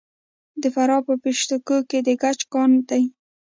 [0.61, 2.97] د فراه په پشت کوه کې د ګچ کان شته.